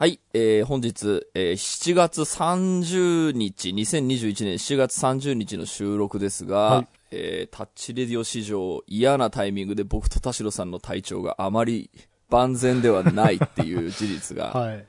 [0.00, 11.90] はい、えー、本日、えー、7月30日、2021年7月30日の収録ですが、はいえー、タッチレディオ史上嫌なタイミングで僕と田代さんの体調があまり
[12.30, 14.86] 万全ではないっていう事実が はい。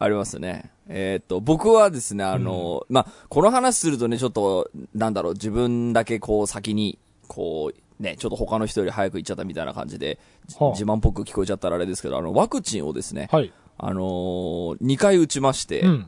[0.00, 0.72] ありますね。
[0.88, 6.98] えーっと、僕はですね、あの、まあ、この話するとね、ちょっと、なんだろう、自分だけこう先に、
[7.28, 13.52] こう、ね、ちょっと他の人より早く行っちゃったみたいな感じで、じはあ自慢っぽく聞こえちゃったらあれですけど、あの、ワクチンをですね、はい。
[13.78, 16.06] あのー、2回打ちまして、うん。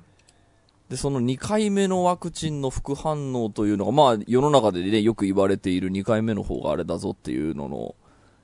[0.89, 7.95] で、その2回目のワクチンの副反応というのが、まあ、世の中でね、よく言われている2回目の方があれだぞっていうのの、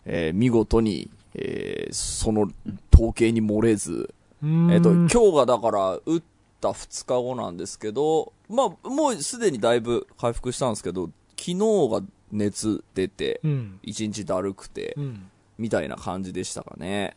[0.05, 2.49] えー見事に、えーその
[2.95, 6.23] 統計に漏れず、えっ、と、今日がだから、打っ
[6.61, 11.55] た2日後なんですけど、まあ、もうすでにだいぶ回復したんですけど、昨日
[11.91, 12.01] が
[12.33, 13.81] 熱出て、うん。
[13.83, 15.31] 1日だるくてう、ん。
[15.59, 17.17] みたいな感じでしたかね。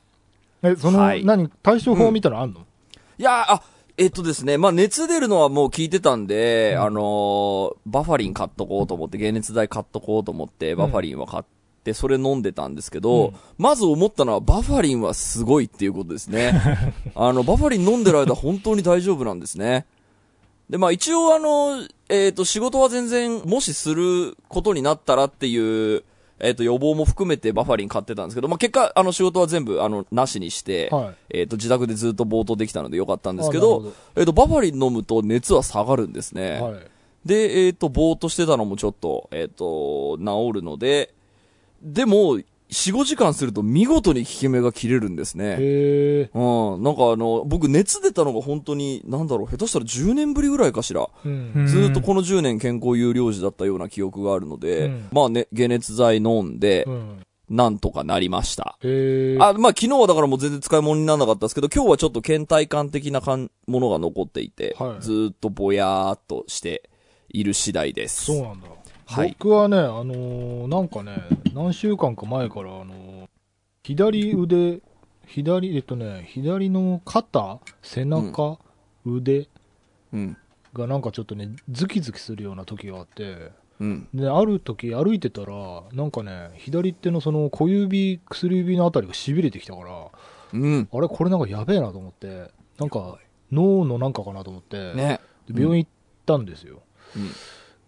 [0.63, 1.23] え、その、はい。
[1.23, 2.65] 何、対処法みたいなのあんの、
[3.17, 3.63] いやー、あ、
[3.97, 6.81] えっとですね、まあ、熱出るのはもう聞いてたんで、うん。
[6.83, 11.43] あのーバファリン買っとこうと思って、解熱剤買っとこうと思って、バファリンは買っ
[11.83, 13.33] て、それ飲んでたんですけど、うん。
[13.57, 16.53] まず思ったのは、バファリンはすごいっていうことですね。
[17.13, 19.85] あの、バファリン飲んでる間本当に大丈夫なんですね。
[20.69, 26.03] で、まあ一応あの、えっ、と、仕事は全然、もしすることになったらっていう、
[26.39, 31.39] えっ、と、予防も含めてバファリン買ってたんですけど、まあ結果、あの、仕事は全部、あの、なしにして、はい。
[31.39, 36.59] えっ、と、自宅でずっとぼーっとできたのでよかったんですけあど、なるえっ、と、バファリン飲むと熱は下がるんですね。
[36.61, 36.79] はい。
[37.25, 41.13] で、えっ、と、ぼーっとしてたのもちょっと、えっ、と、治るので、
[41.81, 45.57] でも、4、5時間すると見事に効き目が切れるんですね。
[45.59, 46.29] へえ。
[46.33, 46.83] うん。
[46.83, 51.09] なんかあの、僕熱出たのが本当に、なんだろう、下手したら10年ぶりぐらいかしら。
[51.25, 51.65] うん。
[51.67, 57.25] ずーっとこの10年健康有料児だったような記憶があるので、うんまあね、解熱剤飲んでう、ん。
[57.49, 58.77] なんとかなりました。
[58.83, 59.37] へえ。
[59.39, 66.87] あ、まあ昨日はだからもう全然使い物にならなかったですけど、今日はちょっと倦怠感的なかんものが残っていて、はいずーっとぼやーっとして
[67.29, 68.25] いる次第です。
[68.25, 68.67] そうなんだ。
[69.11, 71.17] はい僕はね、あのーなんかね、
[71.55, 73.27] 何週間か前から、あのー
[73.83, 74.81] 左腕、
[75.25, 78.59] 左、えっとね、左の肩、背中、
[79.03, 79.47] 腕
[80.13, 80.37] うん。
[80.73, 84.07] がなんかちょっとね、ズキズキするような時があって、うん。
[84.13, 90.07] で、ある時歩いてたら、なんかね、左手のその小指、薬指のあたりが痺れてきたから、
[90.53, 90.87] うん。
[90.91, 93.17] あれこれなんかやべえなと思って、なんか
[93.51, 95.19] 脳のなんかかなと思って、ね。
[95.49, 95.91] で病院行っ
[96.27, 96.83] たんですよ。
[97.15, 97.31] うん。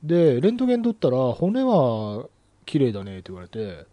[0.03, 2.27] で、レントゲン取ったら、骨は
[2.65, 3.85] 綺麗だねって言われて、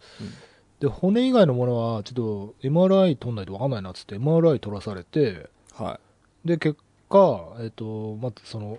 [0.81, 5.99] で、骨以外のものはちょっと MRI 取んないと分かんないなっつって MRI 取らされて、は
[6.45, 6.79] で、結
[7.11, 8.79] 果、えっと、まずその、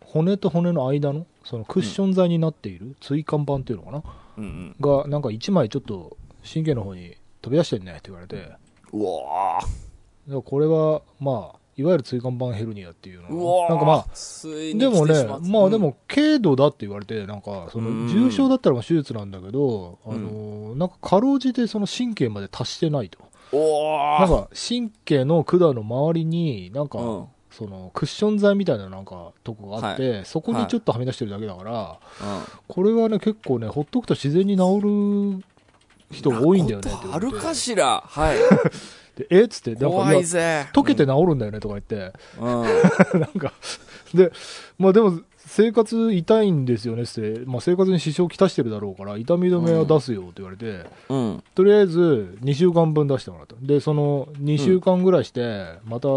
[0.00, 3.98] 骨と骨の間の、そのクッション材になっている、椎間板っていうのかな？
[3.98, 4.02] い。
[4.38, 4.76] うんうん。
[4.80, 8.36] が、なんか1枚ちょっと神経の方に飛び出してんねって言われて、
[8.92, 10.34] うわー。
[10.34, 14.06] らこれは、まあ、いわゆる椎間板ヘルニアっていううのわーなんかまあ、
[14.78, 20.68] でもねまあでも、軽度だって言われて、なんか、そうんの、重症だったらまあ手術なんだけど、あうん。
[20.70, 23.18] の、なんか、かろうじてその神経まで達してないと。
[23.52, 27.24] なんか、神経の管の周りに、なんか、うん。
[27.50, 31.98] その、クッション材みたいななんか、とこがあって、そこにちょっとはみ出してるだけだから、
[32.68, 34.80] これはね、結構ね、ほっとくと自然に治
[35.40, 35.44] る
[36.12, 38.02] 人が多いんだよねあるかしら？
[38.06, 38.36] はい。
[39.16, 40.66] でえっつって、なんか、怖いぜ。
[40.72, 42.62] 溶けて治るんだよねとか言って、うん。
[43.20, 43.52] なんか、
[44.14, 44.32] で、
[44.78, 51.42] まあでも、生活痛いんですよねって、まあ生活に支障をきたしてるだろうから、痛み止めは出すよって言われて、うん。
[51.54, 53.56] とりあえず2週間分出してもらった。
[53.60, 56.08] で、その2週間ぐらいして、また、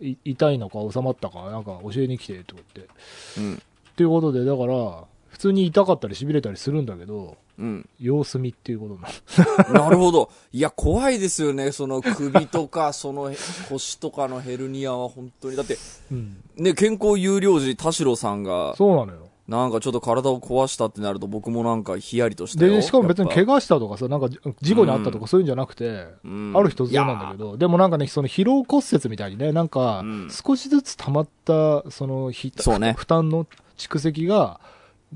[0.00, 2.92] い痛いのか収まったか、なんか教えに来てとか言って。
[3.38, 3.54] うん。
[3.54, 3.58] っ
[3.96, 7.88] ていうことで、だから、普通に痛かったり痺れたりするんだけど、うん。
[8.00, 9.72] 様子見っていうことになる。
[9.74, 10.30] なるほど。
[10.52, 11.72] いや、怖いですよね。
[11.72, 13.32] その首とか、 その
[13.68, 15.56] 腰とかのヘルニアは本当に。
[15.56, 15.76] だって、
[16.12, 16.42] うん。
[16.56, 19.28] ね、健康有料児田代さんが、そうなのよ。
[19.48, 22.74] なんかちょっと体を壊したってなると僕もなんかヒヤリとしたよ。
[22.74, 24.28] で、しかも別に怪我、我したとかさ、なんか
[24.60, 33.46] 事故にあったとかそういうんじゃなくて、うんある日突然なんだけど、でもなんかね、その疲労骨折みたいにね、なんかうん、少しずつ溜まった、そのひ、そうね負担の
[33.78, 34.60] 蓄積が、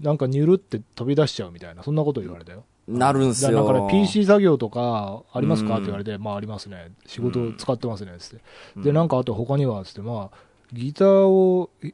[0.01, 2.65] なんかニュルって飛び出しちゃうみたいな、そんなこと言われたよ。
[2.89, 3.53] なるんすよ。
[3.53, 6.93] だから PC 作業とかありますかうんって言われて、まあありますね。
[7.07, 8.45] 仕事使ってますね、つって。
[8.77, 10.37] うんで、なんかあと他には、つって、まあ、
[10.73, 11.93] ギターをい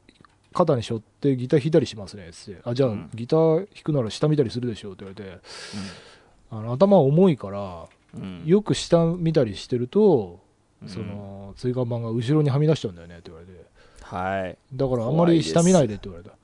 [0.53, 2.61] 肩に背負ってギター弾いたりしますね、つって。
[2.63, 5.39] あ、じゃあうんギター弾くなら下見たりするでしょって言われて、
[6.51, 7.85] あの頭重いから、
[8.15, 10.39] うんよく下見たりしてると、
[10.81, 13.53] うんその、椎間板が後ろにはみ出しちゃうんだよねって言われて。
[14.01, 14.57] はい。
[14.73, 16.38] だからあんまり下見ないでって言われた。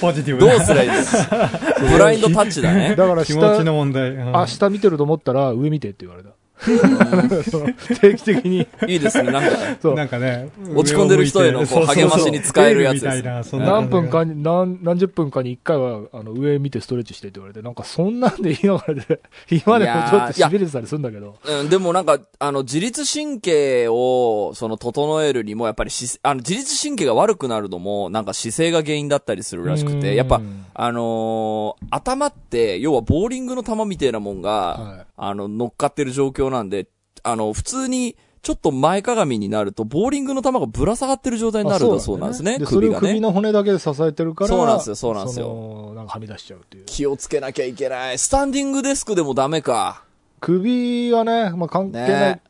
[0.00, 1.50] ポジティブなどうすりゃいいですか
[1.80, 2.94] ブラインドタッチだね。
[2.96, 4.10] だから気持ち下、の問題。
[4.10, 6.30] うんあ、下見てると思ったら上見てって言われた。
[8.00, 8.68] 定期的に。
[8.86, 9.50] いいですね、なんか。
[9.82, 9.94] そう。
[9.94, 13.10] なんかね、落ち込んでる人へのこう励ましに使えるやつで
[13.42, 13.56] す。
[13.56, 19.20] 何分かかに、何、何十分かに一回は、あの、上見てストレッチしてって言われて、なんかそんなんでいいのかなって、
[19.50, 21.36] 今でもちょっと痺れてたりするんだけど。
[21.44, 30.00] うん、でもなんか、あの、自律神経を、その、整えるにも、やっぱりし、あの、自律神経が悪くなるのも、なんか姿勢が原因だったりするらしくうん。
[30.00, 30.40] て、やっぱ、
[30.74, 35.06] あのー頭って、要はボーリングの球みたいなもんが、はい。
[35.16, 36.88] あの、乗っかってる状況なんで、
[37.22, 43.00] あの、普通に、ちょっと前かがみになると、ボーリングの球がぶら下がってる状態になるんだそうなんですね、首がね。
[43.00, 46.84] 首の骨だけで支えてるから、そうなんですよそうなんですよなんかはみ出しちゃうっていう。
[46.86, 48.18] 気をつけなきゃいけない。
[48.18, 50.04] スタンディングデスクでもダメか。
[50.40, 52.42] 首はね、まあ、関係ない、ね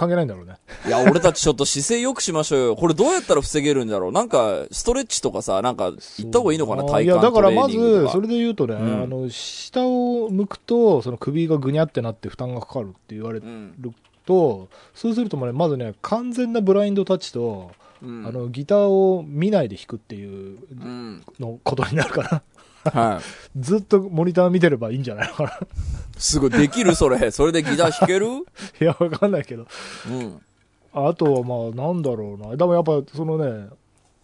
[0.00, 0.54] 関係ないんだろうね。
[0.86, 2.76] いや、俺たちちょっと姿勢良くしましょうよ。
[2.80, 8.08] これどうやったら防げるんだろうなんか、ストレッチとかさ、なんか、行った方がいいのかな体いや、幹トレーだからまず。
[8.08, 13.94] それで言うとね、んあの、下を向くと、その首がぐにゃってなって負担がかかるって言われるうん。
[14.24, 17.70] と、そうするとね、まずね、完全なブラインドタッチと、
[18.02, 18.26] うん。
[18.26, 21.22] あの、ギターを見ないで弾くっていううん。
[21.38, 22.42] のことになるから、
[22.84, 23.60] はい。
[23.60, 25.58] ずっとモニター見てればいいんじゃないのかな。
[26.16, 27.30] すごい、できるそれ。
[27.30, 28.26] それでギター弾ける？
[28.80, 29.66] いや、わかんないけど。
[30.08, 30.40] うん。
[30.92, 32.56] あとはまあ、なんだろうな。
[32.56, 33.68] でもやっぱ、そのね、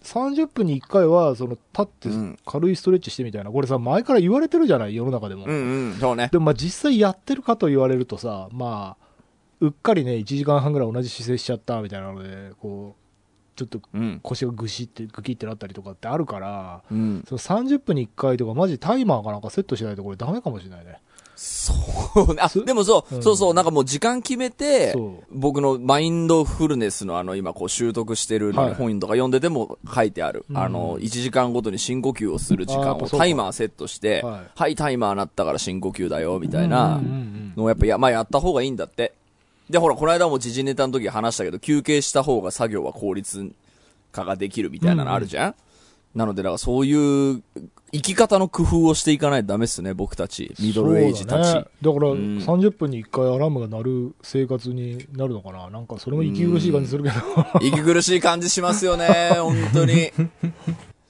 [0.03, 3.51] 30分に1回は、その、立ってうん軽いストレッチしてみたいな。
[3.51, 5.45] これさ、前から言われてるじゃない、世の中でも。
[5.47, 5.95] うんうん。
[6.01, 6.29] そうね。
[6.33, 9.07] でもまあ実際やってるかと言われるとさ、まあ、
[9.61, 13.06] うっかりね、1時間半ぐらい同じ姿勢しちゃったみたいなので、こう、
[13.57, 14.21] ちょっとうん。
[14.23, 17.25] 腰がぐしって、ぐきってなったりとかってあるから、うん。
[17.27, 21.01] その30分に1回とか、マジタイマーかなんかセットしないとこれダメかもしれないね。
[21.37, 21.75] そ
[22.29, 22.41] うね。
[22.41, 24.95] あ、でもそう、うんそうそう、なんかもう時間決めて
[25.31, 30.47] 僕のマインドフルネスのあの今こう習得してる本とか読んでても書いてある。
[30.49, 37.01] うんあの、1時間ごとに深呼吸をする時間をタイマーセットして、はいはい、タイマーなったから深呼吸だよ、みたいな
[37.55, 39.13] のをやっぱや、まあやった方がいいんだって。
[39.69, 43.51] で、ほら、この間も時事ネタの時話したけど、休憩した方が作業は効率
[44.13, 45.55] 化ができるみたいなのあるじゃん、
[46.15, 47.43] なので、だからそういう
[47.93, 50.55] 生き方の工夫をしていかないとダメっすね、僕たち。
[50.61, 51.53] ミドルエイジたち。
[51.53, 55.69] だねだから、うん30分に1回アラームが鳴る生活になるのかな？
[55.69, 57.17] なんかそれも息苦しい感じするけど。
[57.61, 60.13] 息苦しい感じしますよね、本当に。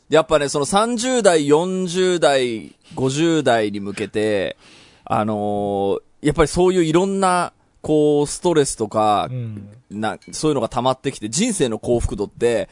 [0.09, 4.57] やっぱね、その30代、40代、50代に向けて、
[5.05, 7.53] あのーやっぱりそういういろんな、
[7.87, 9.69] こう、ストレスとかう、ん。
[9.91, 12.69] な、そういうのが溜まってきて、人生の幸福度って、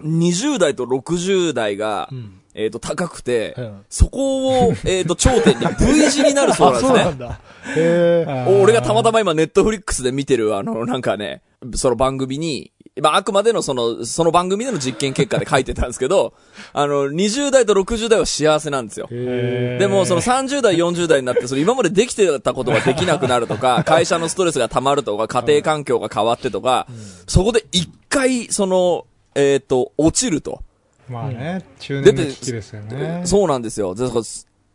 [0.00, 2.40] 20代と60代が、うん。
[2.54, 7.18] えっ、と、高くて、うんそこを、えっ、と、 頂点に V 字になるそうなんあ、ですねそうなん。
[7.18, 8.48] だ。
[8.48, 11.42] 俺がたまたま今ネットフリックスで見てるあの、なんかね、
[11.74, 16.32] その番組に、まあ、あくまでのその、その番組での実験結果で書いてたんですけど、
[16.72, 19.08] あの、20代と60代は幸せなんですよ。
[19.10, 26.86] へでも、その30代、40代になって、その今までできてたことができなくなるとか、 会社のストレスが溜まるとか、家庭環境が変わってとか、
[27.26, 30.62] そこで一回、その、えっ、と、落ちると。
[31.08, 33.22] まあね、中年の危機ですよね。
[33.24, 33.96] そうなんですよ。
[33.96, 34.24] でだから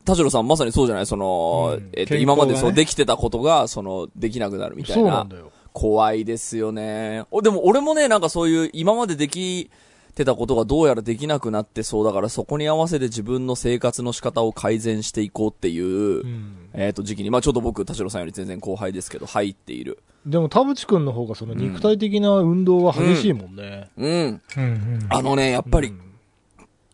[0.05, 1.05] 田代さんまさにそうじゃない？
[1.05, 5.01] その、うんえっ、と、ね今までそうできてたことが、その、できなくなるみたいな。
[5.03, 5.51] そうなんだよ。
[5.73, 7.25] 怖いですよね。
[7.31, 9.69] おでも俺もね、なんかそういう今まででき
[10.15, 16.69] てたことがどうやらできなくなってそうだからそこに合わせて自分の生活の仕方を改善していこうっていう、うん。
[16.73, 19.99] えっ、と時期に、まあちょっと僕、田代さんより全然後輩ですけど、入っている。
[20.25, 23.89] でも田淵君の方がその肉体的な運動は激しいもんね。
[23.97, 24.11] うん。
[24.11, 25.05] うんうん。
[25.09, 26.09] あのね、やっぱりうん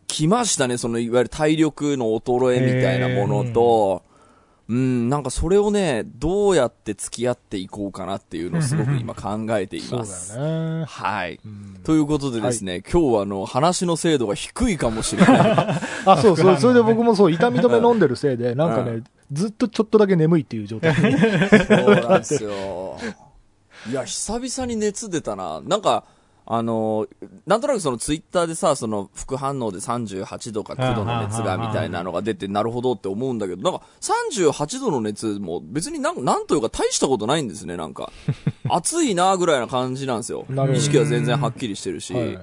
[0.06, 4.02] 来ましたね、そのいわゆる体力の衰えみたいなものと、
[4.68, 10.34] うん、なんかそれをね、どうやって付き合っていこうかなっていうのをすごく今考えていそうます。
[10.34, 10.84] だよね。
[10.86, 11.40] はい。
[11.44, 15.40] うんということでですね、今日はあの、話の精度が低いかもしれない。
[16.04, 16.56] あ、そうそう。
[16.58, 20.94] それで僕もそう、痛み止め飲んでるせいで、なんかね、ずっとちょっとだけ眠いっていう状態。
[20.96, 22.98] そうなんですよ。
[23.88, 25.60] いや、久々に熱出たな。
[25.64, 26.02] なんか、
[26.48, 27.08] あの、
[27.44, 38.12] なんとなくそのツイッターでさ、その副反応で38度か9度の熱がみたいなのが出て、なるほどって思うんだけど、なんか38度の熱も別になんなんというか大したことないんですね、なんか。
[38.70, 42.14] 暑いなぐらいな感じなんですよ意識は全然はっきりしてるし。
[42.14, 42.38] はい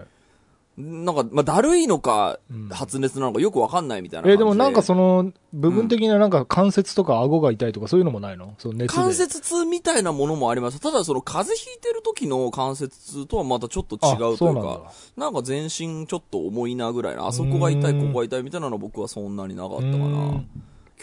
[0.76, 2.40] なんか、まあ、だるいのか、
[2.72, 4.34] 発熱なのかよくわかんないみたいな感じで。
[4.34, 8.56] え、でもなんかその、部分的ななんか関節とか顎が痛いとかそういうのもないの？
[8.58, 9.02] その熱で。
[9.02, 10.80] 関節痛みたいなものもあります。
[10.80, 19.96] ただその風邪ひいてる時の関節痛とはまたちょっと違うというか、なんか全身ちょっと重いなぐらいな、あそこが痛い、うんここが痛いみたいなのは僕はそんなになかったかうな。
[19.96, 20.50] ん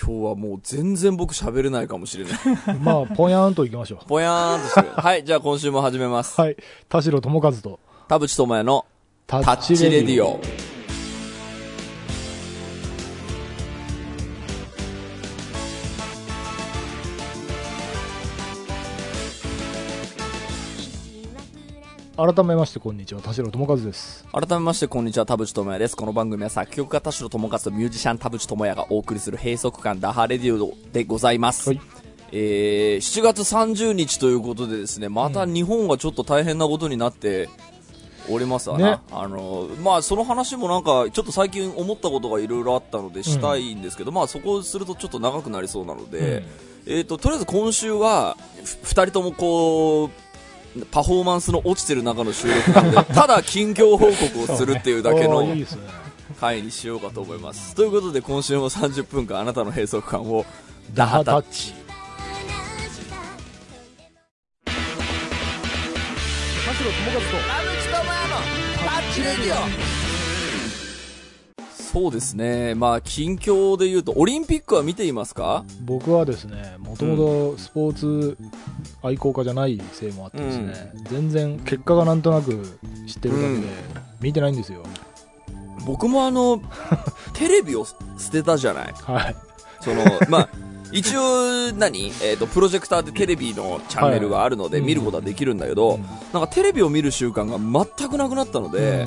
[0.02, 2.78] 今日はもう全然僕喋れないかもしれない。
[2.78, 3.98] まあ、ぽやーんといきましょう。
[4.08, 4.88] ぽやーんとしてる。
[4.96, 6.40] はい、じゃあ今週も始めます。
[6.40, 6.56] はい。
[6.88, 8.86] 田代智和と、田淵智也の
[9.30, 10.40] タタッチレディオ。
[22.16, 24.26] 改めましてこんにちは田代智和です。
[24.32, 25.96] 改めましてこんにちは田淵智也です。
[25.96, 31.80] この番組は作曲家田代智和とミュージシャン田淵智也がお送りする閉塞感ダハレディオでございます、はい。
[32.32, 37.48] えー、7月30日ということでですねまた日本がちょっと大変なことになって
[38.30, 38.98] おりますわな、ね。
[39.12, 46.44] あのまあその話もなんかちょっと最近思ったことがいろいろあったのでしたいんですけど、まあそこをするとちょっと長くなりそうなので、
[46.86, 50.10] えー、ととりあえず今週はふ2人ともこう
[50.90, 55.44] パフォーマンスの落ちてる中の収録なのでただ近況報告をするっていうだけの
[56.40, 57.74] 回にしようかと思います。
[57.74, 60.46] ということで今週も30分間あなたの閉塞感を
[60.94, 61.74] ダハタッチ。
[66.64, 67.89] 田代智和
[71.92, 72.74] そうですね。
[72.76, 75.64] まあ近況で言うとオリンピックは見ていますか？
[75.66, 78.38] と僕はですねもともとスポーツ
[79.02, 82.64] 愛好家じゃないせいもあってですね、全然結果がなんとなく
[83.08, 83.64] 知ってるだけで、うん。
[84.20, 84.84] 見てないんですよ。
[85.84, 86.62] 僕もあの
[87.34, 87.96] テレビを捨
[88.30, 88.94] てたじゃない。
[89.02, 89.36] はい。
[89.80, 90.48] そのまあ
[90.92, 94.86] 一応何、えー、とプロジェクターでテレビのチャンネルがあるのではい。
[94.86, 96.02] 見ることはできるんだけど、うん。
[96.02, 97.58] なんかテレビを見る習慣が
[97.96, 99.06] 全くなくなったので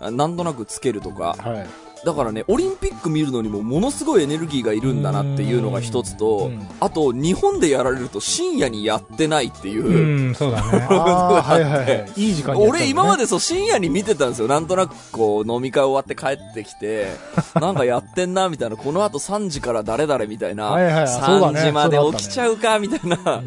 [0.00, 1.36] なんとなくつけるとか。
[1.38, 6.66] はいだからねオリンピック見るのにもものすごいエネルギーがいるんだなっていうのが一つと、うん。
[6.80, 10.78] あと日本でやられると深夜にやってないっていう、うん、そうだね。
[10.88, 12.12] はいはいはい。
[12.16, 12.66] いい時間ね。
[12.68, 14.48] 俺今までそう深夜に見てたんですよ。
[14.48, 17.08] なんとなくこう飲み会終わって帰ってきて、
[17.60, 23.42] なんかやってんなみたいな、この後3時から誰々みたいな、はいはいそうだね3時まで起きちゃうかみたいな、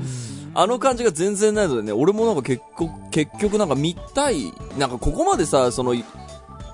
[0.54, 5.96] あの感じが全然ないのでね、俺もなんか結局、結局なんか見たい、なんかここまでさ、その、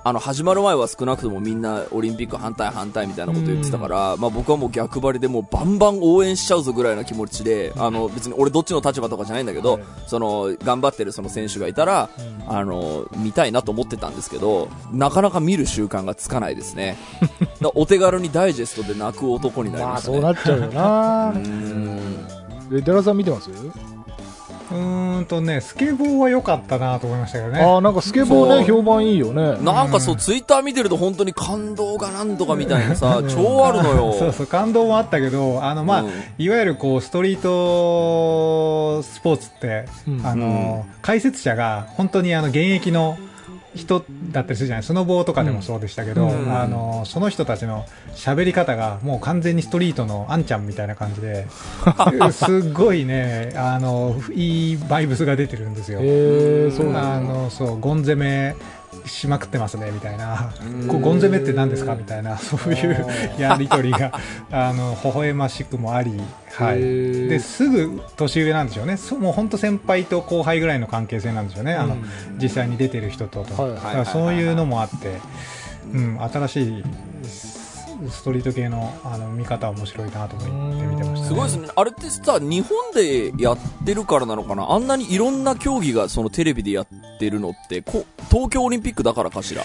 [0.04, 9.82] あの始まる前は少なくともみんなオリンピック反対反対みたいなこと言ってたから、まあ僕はもう逆張りでもうバンバン応援しちゃうぞぐらいな気持ちで、あの別に俺どっちの立場とかじゃないんだけど、はい。
[10.06, 12.08] その頑張ってるその選手がいたら、
[12.46, 16.96] あの見たいなと思ってたんですけど、なかなか見る習慣がつかないですね。
[17.74, 20.16] お手軽にダイジェストで泣く男になりまあましたね。
[20.16, 21.30] そうなっちゃうよな。
[21.30, 22.78] うーん。
[22.78, 23.50] え寺田さん見てます？
[24.70, 27.60] うーんとね、スケボーは良かったなと思いましたけどね。
[27.60, 29.56] ああなんかスケボーね評判いいよね。
[29.62, 34.12] なんかそう、ツイッター見てると本当に感動がなんとかみたいなさ、 超あるのよ。
[34.18, 36.10] そうそう、感動もあったけど、あの、まあ、うん。
[36.38, 40.26] いわゆるこう、ストリートスポーツって、うん。
[40.26, 43.18] あの、解説者が本当にあの、現役の
[43.74, 44.82] 人だったりするじゃない？
[44.82, 46.52] スノボーとかでもそうでしたけど、うん。
[46.56, 47.84] あの、その人たちの
[48.14, 51.46] 喋り方がもう完全にストリートのあんちゃんみたいな感じで、
[52.32, 56.00] すっごいね、あの、いいバイブスが出てるんですよ。
[56.70, 57.32] そうなんだ。
[57.32, 58.54] あのそうゴン攻め
[59.06, 60.52] しまくってますねみたいな。
[60.60, 60.88] うん。
[60.88, 63.06] こうゴン攻めって何ですかみたいな そういう
[63.38, 64.12] あやり取りが
[64.50, 66.20] あの微笑ましくもあり、
[66.56, 67.28] はへい、ー。
[67.28, 68.96] ですぐ年上なんでしょうね。
[68.96, 72.04] そもう本当先輩と後輩ぐらいの関係性なんでしょうね、あのうん。
[72.40, 75.18] 実際に出てる人とと、そういうのもあって、
[75.92, 76.84] うん、新しい
[78.08, 81.68] ストリート系のあの見方面白いなと思って見すごいですね。
[81.74, 84.70] あれってさ、日本でやってるからなのかな？
[84.70, 86.86] あんなにいろんな競技がそのテレビでやっ
[87.18, 89.62] てるのって、こ東京オリンピックだからかしら？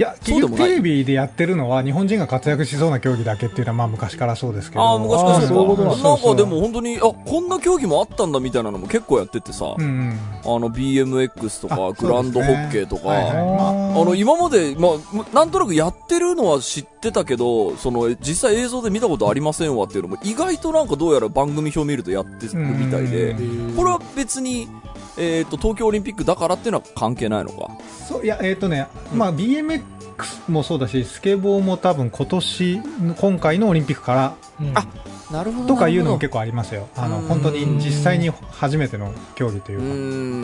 [0.00, 4.82] いや、結局テレビでやってるのは日本人が活躍しそうな競技だけっていうのはまあ昔からそうですけど。
[4.82, 10.18] ああ、昔からそういうことなんかでも本当に、あ、こんな競技もあったんだみたいなのも結構やっててさ、うんうん。
[10.42, 13.08] あの BMX とあかグランドホッケーとか、ね。
[13.08, 13.34] はいはい。
[13.34, 13.40] ま
[13.98, 23.32] ああの、今まで、まあ、なんとなくやってるのは知ってたけど、その、実際映像で見たことありませんわっていうのも、意外となんかどうやら番組表見るとやってるみたいで。
[23.32, 24.66] うん、これは別に、
[25.20, 27.68] えっ、と、東京オリンピックだからっていうのは関係ないのか？
[28.08, 29.82] そういや、えっ、とね、まあ BMX
[30.48, 32.80] もそうだし、スケボーも多分今年、
[33.18, 34.86] 今回のオリンピックからうんあ
[35.30, 36.88] なるほとかいうのも結構ありますよ。
[36.96, 39.86] あの、うん本当に実際に初めての競技といううか。
[39.86, 39.94] ー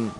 [0.07, 0.13] ん。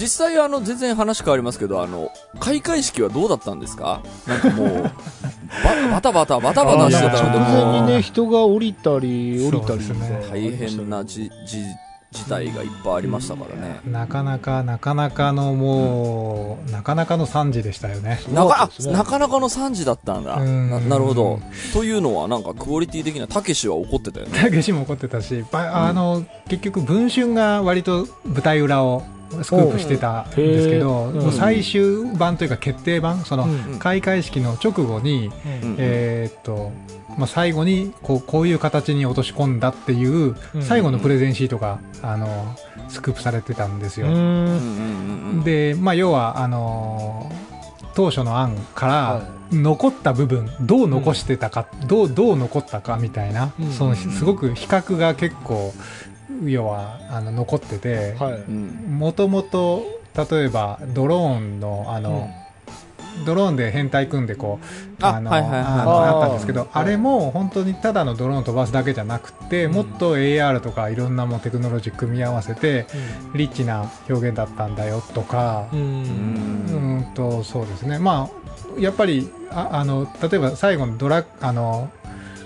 [0.00, 4.00] 実際、あの、全然話変わりますけど、あの、開会式はどうだったんですか？
[4.28, 4.82] なんかもう、
[5.64, 11.64] ババタバタ、バタバタしてたので、直前にね人が降りたり降りたりそうですね大変なじ、じ、
[12.10, 13.80] 事態がいっぱいありましたからね。
[13.86, 18.20] なかなか、なかなかのもう、なかなかの惨事でしたよね。
[18.32, 20.36] なかなかなかの惨事だったんだ。
[20.36, 21.40] うんななるほど。
[21.74, 24.38] というのは、なんかクオリティ的な、たけしは怒ってたよね。
[24.40, 29.02] たけしも怒ってたし、ばあの、結局文春が割と舞台裏を
[29.42, 36.72] スクープしてたんですけど、最終版というか決定版、その、うん開会式の直後に、うんえーっと、
[37.18, 40.62] まあ、最後にこうこういう形に落とし込んだっていううん。
[40.62, 42.56] 最後のプレゼンシートが、あの
[42.88, 44.06] スクープされてたんですよ。
[45.44, 47.30] で、まあ、要はあの
[47.94, 53.72] 当初の案からは残った部分、どう残してたか、どうどう残ったかみたいな、うん。
[53.72, 55.72] そのすごく比較が結構
[56.44, 58.16] 要はあの残ってて、
[58.88, 59.84] もともと
[60.30, 62.30] 例えばドローンのあの、
[63.24, 72.86] ドローンで変態組んでこうあのはいはいはいあったんですけどあれも本当にただのドローン飛ばすだけじゃなくて、もっと AR とかいろんなもうテクノロジー組み合わせて
[73.34, 75.80] リッチな表現だったんだよとかう、ん。
[75.80, 77.98] ううんんとそうですね。
[77.98, 78.28] ま
[78.76, 81.90] あやっぱりああの例えば最後のドラあの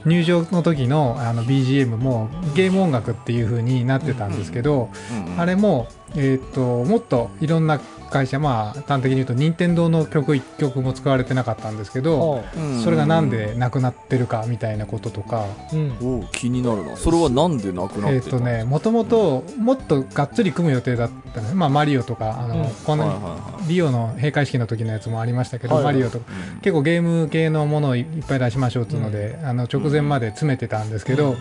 [0.05, 4.91] 入場の時のあの BGM もゲーム音楽っていう風になってたんですけど、
[5.27, 5.41] うん。
[5.41, 5.87] あれも、
[6.17, 7.81] えー、ともっといろんな
[8.13, 12.61] 会社まあ端的に言うと任天堂の曲1曲も使われてなかったんですけど、はう。
[12.61, 12.83] ん。
[12.83, 15.97] それがなんでなくなってるかみたいなこととか、あうん。
[16.01, 16.97] おう気になるな。
[16.97, 22.71] それはなんでなくなっえっ、とねもともともっとがっつり組む予定だったんですまあマリオとかあの、うん。
[22.85, 23.69] こんなにはいはいはい。
[23.69, 25.85] リオの閉会式の時のやつもありましたけど、はい。
[25.85, 26.27] はいマリオとか。
[26.55, 26.61] うん。
[26.61, 31.37] 結構ゲーム系のものをいっぱい出しましょうっていうので、あの直前まで詰めてたんですけど、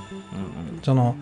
[0.84, 1.16] その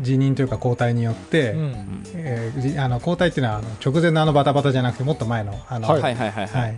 [0.00, 2.02] 辞任というか交代によって、うん。
[2.14, 6.72] えーじあの交代っていうのはあの直前のあのバタバタじゃなくてもっと前のあの、はうんはいはいはいははい。
[6.74, 6.76] い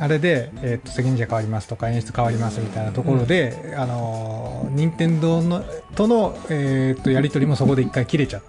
[0.00, 5.62] あれで、えー、と責任者変わりますとか演出変わりますみたいなところで、あのー任天堂の
[5.94, 8.42] との、えー、とやり取りもそこで一回切れちゃっ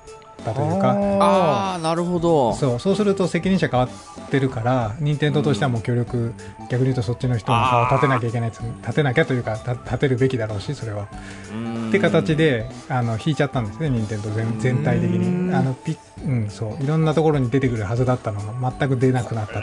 [0.44, 0.96] たというか。
[1.20, 2.54] ああなるほど。
[2.54, 6.34] そうそうすると責任者変わってるから任天堂としてはもう協力、
[6.70, 11.08] 逆に言うとそっちの人の顔を立てなきゃいけない立てなきゃというかた立てるべきだろうしそれは。
[11.52, 11.90] うん。
[11.90, 15.54] って形であの引いちゃったんですね任天堂全全体的うんに。
[15.54, 16.84] あのピ、うん、そう。
[16.84, 19.62] いろんなところに出てくるはずだったのが全く出なくなった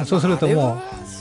[0.00, 0.06] と。
[0.06, 0.78] そうするとも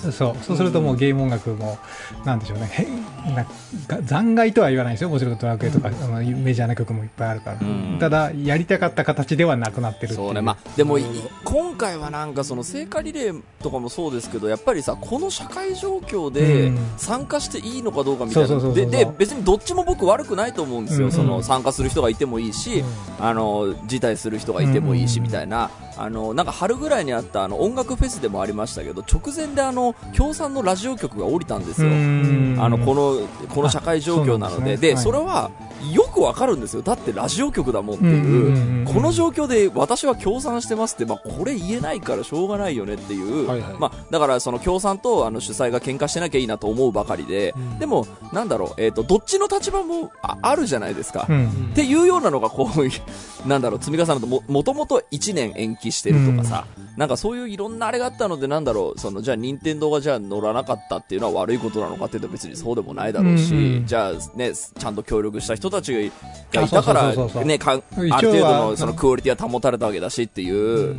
[0.08, 0.36] うそう。
[0.42, 1.78] そうするともうゲーム音楽も
[2.26, 2.70] なんでしょうね。
[2.72, 3.46] へな
[3.88, 5.10] が残骸とは言わないですよ。
[5.10, 7.98] もちろんドラクエとか、あのメジャーな曲もいっぱいあるから、うん。
[8.00, 10.42] ただやりたかった形ではなくなってるそうね。
[10.42, 11.06] まあでもい
[11.46, 16.80] 今回はなんかその聖火リレーとかもそうですけどやっぱりさこの社会状況でうん。
[16.98, 18.74] 参加していいのかどうかみたいな。
[18.74, 21.12] でで別にどっちも僕悪くないと思うんですよ、うん。
[21.12, 22.84] その参加する人がいてもいいし、
[23.20, 32.58] あの辞退する人がいてもいいしうんみたいな、あのなんか春ぐらいにあったあの音楽フェスでもありましたけど直前であの共産のラジオ局が降りたんですよ、うん。
[32.60, 34.94] あのこのこの社会状況なので、そですね。
[34.94, 35.04] はい。
[35.04, 35.52] それは
[35.92, 38.76] よくわかるんですよ、だってラジオ局だもんっていう、うん。
[38.76, 43.74] うんうんうんこの状況で私は協賛してますって、まあ、これ言えないからしょうがないよねっていう、はいはい。
[43.80, 47.80] まあ、だからその協賛とあの主催が喧嘩してなきゃいいなと思うばかりで、うん。
[47.80, 51.26] でも、なんだろう、えーと、どっちの立場もああるじゃないですか。
[51.30, 51.48] うん。
[51.72, 56.66] っていうようなのがこう、 なんだろう、積み重ねるとも、もともと1年延期してるとかさ、
[56.98, 63.60] なんかそういういろんなあれがあったので、なんだろう、その、じゃあ、任天堂がじゃあ乗らなかったっていうのは悪いことなのかっていうと別にそうでもないだろうし、うん。
[63.60, 63.86] うん。
[63.86, 66.12] じゃあ、ね、ちゃんと協力した人たち
[66.54, 70.96] がいたから、うね、かんある程度のそのクオリティは保たれたわけだしっていう、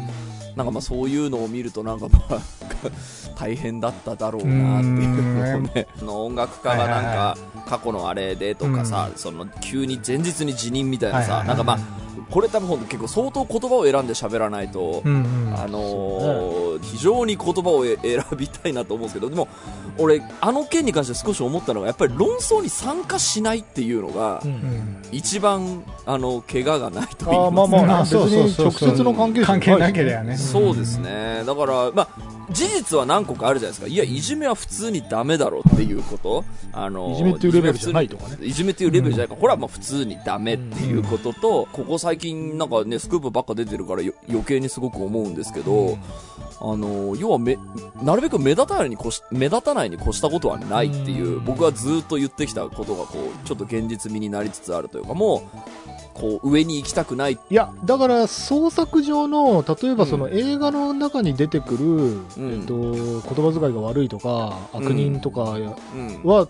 [0.56, 2.40] なんかまあそういうのを見るとなんかまあ、
[3.36, 5.62] 大変だっただろうなっていう。
[5.74, 11.78] ね、 音楽家がなんか過去のあれでとかさ、その急に前日に辞任みたいなさ、なんかまあ、
[12.32, 15.54] これ多分結構相当言葉を選んで喋らないと、うんうん。
[15.54, 19.48] あのー非常に言葉をえ選びたいなと思うんですけど、でも、
[19.98, 25.02] 俺、あの件に関して少し思ったのが、やっぱり論争に参加しないっていうのが、うんうん。
[25.12, 27.76] 一番、あの、怪我がないと言いあますか。
[27.76, 30.36] ーまあまあ、直接の関係者関係なければね。
[30.36, 31.42] そうですね。
[31.46, 32.08] だから、まあ、
[32.50, 33.86] 事実は何個かあるじゃないですか。
[33.86, 36.44] いや、いじめは普通にダメだろっていうこと。
[36.72, 39.36] あの、いじめっていうレベルじゃないとかねいじめっていうレベルじゃないか。
[39.36, 45.98] これはまあ普通にダメっていうことと、ここ最近なんかね、スクープばっか出てるからよ余計にすごく思うんですけど、
[46.60, 47.58] あの、要はめ、
[48.02, 57.32] なるべく目立たないに越し、目立たないに越したことはないっていう、うん僕はずっと言ってきたことがこう、ちょっと現実味になりつつあるというか、もう、こう、上に行きたくない。
[57.32, 62.60] いや、だから創作上の、例えばその映画の中に出てくる、ん。
[62.60, 66.22] えっと、言葉遣いが悪いとか、悪人とかうん。
[66.22, 66.46] は、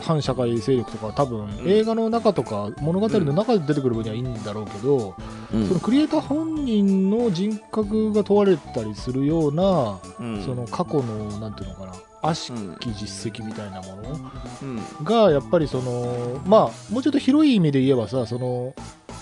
[0.00, 1.50] 反社会勢力とか多分、ん。
[1.66, 5.14] 映画の中とか物語の中で出てくる分にはいいんだろうけど、
[5.52, 5.68] うん。
[5.68, 10.42] そのクリエイター本人の人格が問われたりするような、うん。
[10.42, 14.20] その過去のなんていうのかな悪しき実績みたいなもの？
[14.62, 15.04] うん。
[15.04, 18.74] がやっぱりそのまあもうちょっと広い意味で言えばさその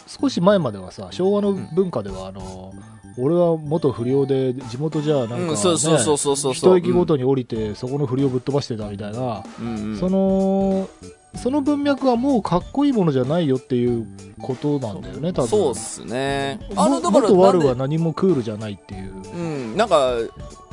[0.07, 2.73] 少し前まではさ昭和の文化ではあの、
[3.19, 5.55] 俺は元不良で地元じゃなんか。
[5.55, 9.45] 一駅ごとに降りて、そこの不良ぶっ飛ばしてたみたいな、
[9.99, 10.89] その
[11.37, 14.07] その文脈はもうかっこいいものじゃないよっていう
[14.41, 16.59] ことなんだよね多分そうっすね。
[16.75, 20.15] もあの、だから、元悪は何もクールじゃないっていううん、なんか、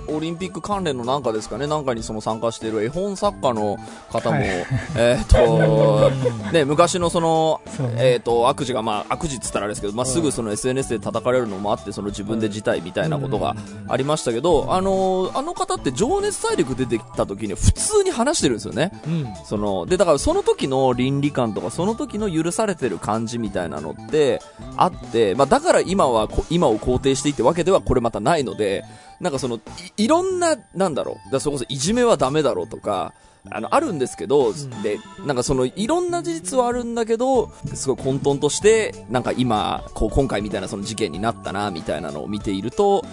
[0.08, 3.78] オリンピック関連のなんかですかね、なんかにその参加している絵本作家の
[4.12, 4.46] 方も、はい
[4.96, 6.12] えっと、
[6.52, 7.62] ね、昔のその、
[7.98, 13.56] えっと、悪事が、まあ、悪事っつったらあれですけど、まあ、すぐその SNS で叩かれるのもあって、その自分で辞退みたいなことが
[13.88, 18.92] ありましたけど、あの、あの方って情熱大陸出てきた時に普通に話してるんですよね。
[19.08, 19.28] うん。
[19.46, 24.42] その、で、だからその時の倫理観とか、その時の許されてる感じみたいなのって、
[24.78, 28.84] あって、まあだから今はこ、今を肯定していってわけではこれまたないので、
[29.20, 29.58] なんかその、
[29.98, 33.14] いいろんな、なんだろう、だそれこそいじめはダメだろうとか、
[33.52, 43.06] あの、あるんですけど、で、なんかその、いろんな事実はあるんだけど、すごい混沌として、なんか今、こう、今回みたいなその事件になったな、みたいなのを見ていると、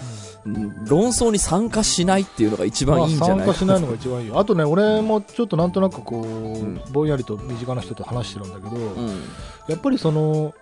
[0.45, 0.85] うん。
[0.85, 4.27] 論争に参加しないっていうのが一番まあいいんじゃないか参加しないのが一番いい。
[4.27, 4.39] よ。
[4.39, 6.81] あとね、俺もちょっとなんとなくこう、ん。
[6.91, 9.21] ぼんやりと身近な人と話してるんだけど、うん。
[9.67, 10.53] やっぱりその、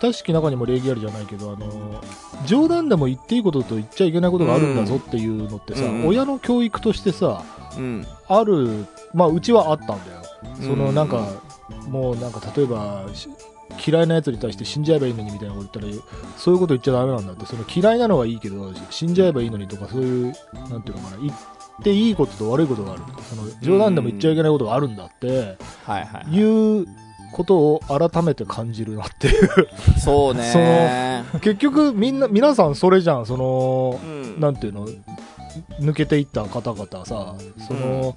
[0.00, 2.02] 親しき中にも礼儀ありじゃないけど、あの、
[2.46, 7.42] 冗談でも言っていいことと言っちゃいけないことがあるんだぞっていうのってさ、うん親の教育としてさ、
[7.76, 8.06] うん。
[8.28, 10.00] ある、まあ、うちはあったんだよ。
[10.60, 11.28] その、うんなんか、
[11.88, 13.28] もうなんか、例えば、し
[13.84, 16.04] 嫌いなやつに対して死んじゃえばいいのにみたいなこと言ったら、
[16.36, 20.34] そういうこと言っちゃダメなんだって、その嫌いなのはいいけど、死んじゃえばいいのにとか、そういう、
[20.70, 21.34] なんていうのかな、言っ
[21.82, 23.22] ていいことと悪いことがあると。
[23.22, 25.58] その、冗談でも言っちゃいけないことがあるんだって。
[26.30, 26.86] いう
[27.32, 29.48] ことを改めて感じるなっていう。
[29.98, 31.24] そうね。
[31.42, 34.86] 結局、みんな、皆さんそれじゃん、その、うんなんていうの、
[35.80, 37.34] 抜けていった方々さ、
[37.66, 38.16] その、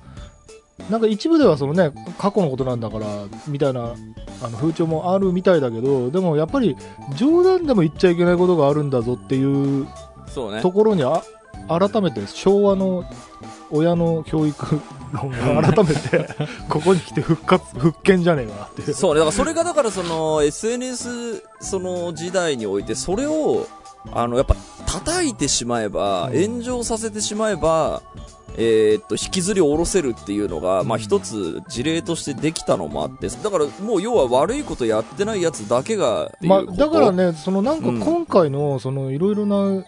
[0.89, 3.05] なんか一部ではそのね、過去のことなんだから、
[3.47, 3.93] みたいな、
[4.41, 6.75] あの風潮もあるみたいだけど、でもやっぱり
[7.15, 9.87] 冗談でも言っちゃいけないことがあるんだぞっていう
[10.27, 10.61] そうね。
[10.61, 11.21] ところにあ、
[11.67, 13.03] 改めて昭和の
[13.71, 16.29] 親の教育論が改めて、
[16.69, 18.93] ここに来て復活、復権じゃねえかなっていう。
[18.93, 19.19] そうね。
[19.19, 23.67] だからそれがだからその SNS その時代においてそれを、
[24.11, 24.55] あの、やっぱ
[24.85, 28.01] 叩いてしまえば、うん炎上させてしまえば、
[28.57, 39.83] えーっと、引きずり下ろせるっていうのが、まあ一つ事例としてできたのもあって、だからもう要は悪いことやってないやつだけがまあ、だからね、そのなんかうん今回の、そのいろいろな、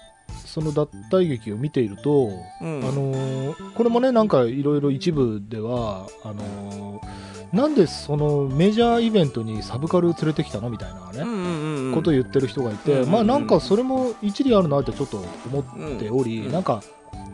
[0.51, 2.29] その脱退劇を見ていると、
[2.61, 15.17] うん、あのーこれもね、なんかいろいろ一部では、あのーなんでそのメジャーイベントにサブカル連れてきたのみたいなね、うんうんうんうん、ことを言ってる人がいて、うんうんうんまあなんかそれも一理あるなってちょっと
[15.51, 16.51] 思っており、うん。
[16.51, 16.81] なんか、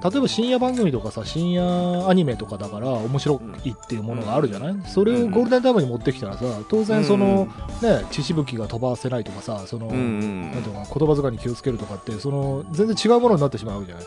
[0.04, 7.48] 例えば深夜番組とかさ、深夜アニメとかだから面白いっていうものがあるじゃない、それをゴールデンタイムに持ってきたらさ、当然その、
[7.82, 14.06] ね、血しぶきが飛ばせないとかさ、その、うんうんなんていうのかな言葉遣いに気をつけるとかって、その、全然違うものになってしまうわけじゃない？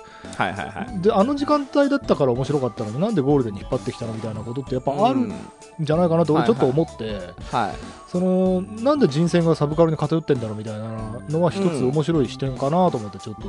[0.55, 1.01] はいはいはい。
[1.01, 5.33] で、あの時間帯だったから面白かったのになんでゴールデンに引っ張ってきたのみたいなことってやっぱあるん
[5.81, 7.19] じゃないかなとはいちょっと思って、
[7.51, 7.75] はい。
[8.09, 13.49] その、なんで人選がサブカルに偏ってんだろうみたいなのは一つうん面白い視点かなと思ってちょっと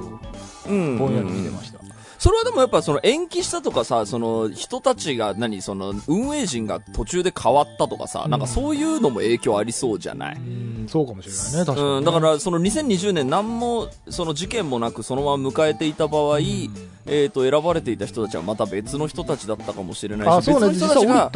[0.69, 1.79] うんぼんやり見てました。
[2.21, 16.37] それはでもやっぱその延期したとかさ、その人たちが何、その運営陣が途中で変わったとかさ、なんかそういうのも影響ありそうじゃない、うん、そうかもしれないね、確かにね、うん、だからその2020年何もその事件もなくそのまま迎えていた場合、
[17.07, 21.31] えっ、と選ばれていた人たちはまた別の人たちだったかもしれないし、あ、そうね、別の人たちが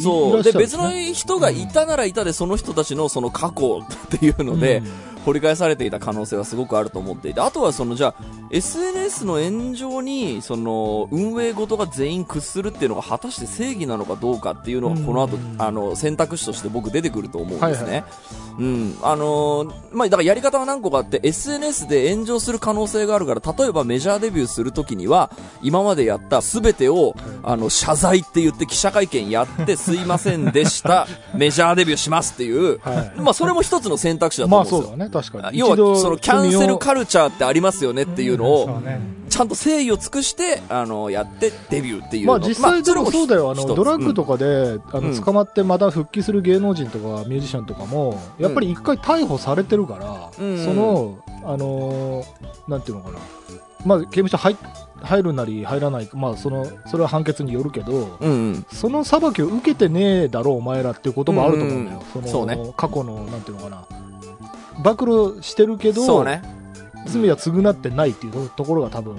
[0.00, 0.42] そう。
[0.42, 4.82] で、別の人がいたならいたで、その人たちのその過去っていうので、
[5.24, 10.09] 掘り返されていた可能性はすごくあると思っていて、あとはその、じゃあ、SNS の炎上に、
[10.42, 17.90] その、運営ごとが全員屈するっていうのが果たして正義なのかどうかっていうのが、この後、うんあの、選択肢として僕出てくると思うんですね。
[17.90, 18.98] はいはいうん。
[19.02, 25.30] あのーまあ、だからやり方は何個かあって、SNS で炎上する可能性があるから、例えばメジャーデビューするときには、
[25.62, 34.90] 今までやった全てを、あの、謝罪って言って記者会見やって、すいませんでした、 メジャーデビューしますっていう、はいまあ、それも一つの選択肢だとまあ思うんですよ。
[34.90, 35.58] そうだね、確かに。
[35.58, 38.82] 要はそのキャンセルカルチャーってありますよねっていうのそを。
[39.30, 42.38] ちゃんと誠意を尽くしてあのやってデビューっていうの。
[42.38, 45.12] まあ実際でもそうだよ、あの、ドラッグととかで、あうん。
[45.14, 50.64] の、捕まってまた復帰する芸能人とかミュージシャンとかも、やっぱり一回逮捕されてるから、うん。
[50.64, 52.26] その、あのー
[52.68, 53.18] なんていうのかな。
[53.84, 54.56] まあ刑務所入
[55.02, 58.66] 入るなり入らないか、まあその、それは判決によるけど、うんうん。
[58.72, 61.98] その裁きを受けてねえだろう、お前らっていうこともあると思うんだよ。
[61.98, 62.72] うんそのそうね。
[62.76, 63.84] 過去の、なんていうのかな。
[64.82, 64.94] 暴
[65.32, 66.42] 露してるけど、ね。
[67.06, 69.16] 罪は償ってないっていうところが多分、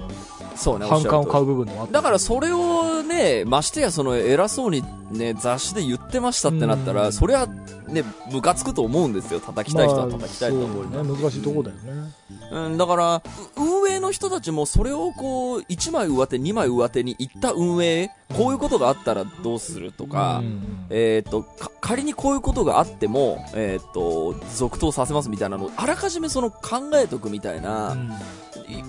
[0.56, 1.92] そうね反感を買うう部分でもあった。
[1.94, 7.12] だからそれをねましてやその偉そうにね雑誌で言ってましたってなったら、うん。
[7.12, 9.40] それはねムカつくと思うんですよ。
[9.40, 12.12] 叩きたい人は叩きたいと思う,、まあね、難しいところだよね。
[12.52, 13.22] うん、だから、う
[13.56, 20.86] 運営の人たちもそれをこう、1枚上手、2枚上手にいった運営、こういうことがあったらどうするとか、うん。
[20.90, 27.96] えっ、と、か仮にこういうことがあっても、えっ、と、続投させますみたいなのを、あらかじめその考えとくみたいな、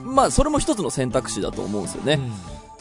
[0.03, 2.19] まあ、それも一つの選択肢だと思うんですよね。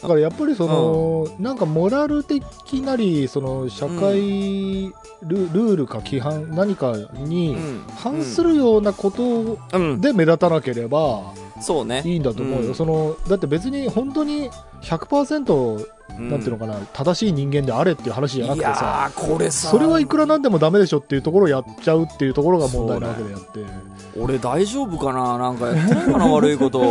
[0.01, 7.83] だからやっぱりその、なんかモラル的なりその社会ル,、ルールか規範何かにうん。
[7.95, 10.01] 反するようなことうん。
[10.01, 12.01] で目立たなければそうね。
[12.05, 12.75] いいんだと思うよ、うん。
[12.75, 14.49] そのだって別に本当に
[14.83, 15.85] 100%
[16.19, 23.59] なんていうのかな、正しい人間であれっていう話じゃなくいてさこれさ、それはいくらなんでもダメでしょっていうところをやっちゃうっていうところが問題なわけであって、
[24.19, 25.37] 俺大丈夫かな？
[25.39, 26.27] なんかやってないかな？
[26.31, 26.83] 悪いこと。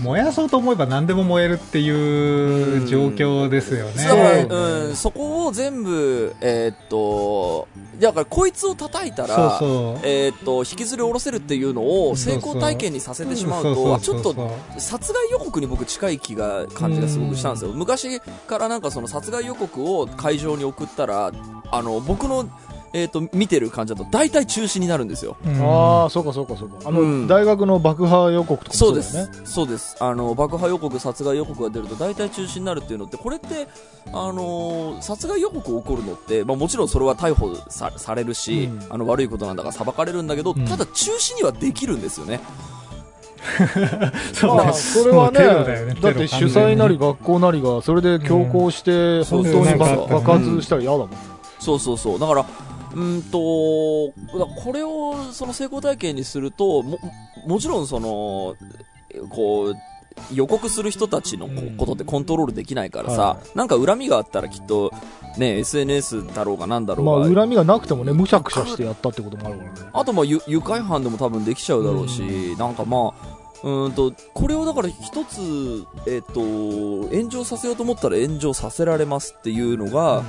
[0.00, 4.04] 燃やそうと思えば何でも燃えるっていう状況ですよね。
[4.04, 7.68] だから、そううん、そこを全部、えーっと、
[8.00, 9.60] だからこいつを叩いたら。
[10.02, 14.34] えーっと、引きずり下ろせるっていうのを成功体験にさせてしまうと、ちょっと
[14.78, 17.72] 殺害予告に僕近い気が、感じがすごくしたんですよ。
[17.72, 21.32] 昔からなんかその殺害予告を会場に送ったら、
[21.70, 22.48] あの、僕の、
[22.94, 25.36] えーっと、見てる感じだと大体中止になるんですよ。
[25.62, 29.46] ああそうかそうかそうかあの、うん大学の爆破予告とかもそうですそうだよね。
[29.46, 29.96] そうです。
[29.98, 33.66] あの、爆破予告、殺害予告が出ると大体中止になるっていうのって、これって、
[34.08, 42.40] あのー殺害予告起こるのって、まあもちろんそれは逮捕さされるし、うんあの、悪いことなんだから裁かれるんだけど、うんただ中止にはできるんですよね。
[44.32, 49.24] そうまあ、それはねねだって主催なり学校なりがそれで強行してん。
[49.24, 51.10] 本当にそうそう爆発したら嫌だもん。
[51.10, 51.16] ね、
[51.58, 52.18] そうそうそう。
[52.18, 53.38] だから、うーんと、
[54.62, 56.98] これをその成功体験にすると、も、
[57.46, 58.56] もちろんその、
[59.30, 59.76] こう、
[60.32, 61.76] 予告する人たちのこうん。
[61.76, 64.92] ことってコントロールできないからさ、はなんか恨みがあったらきっと、
[65.38, 69.90] ね、SNS だろうがなんだろうまが、あ恨みがなくてもねむしゃくしゃしてやったってこともあるからね。
[69.92, 72.22] あとまあゆ愉快犯でも多分できちゃうだろうし、
[72.58, 76.40] なんかまあ、うーんと、これをだから一つ、えっ、と、
[77.08, 80.24] 炎上させようと思ったら炎上させられますっていうのが、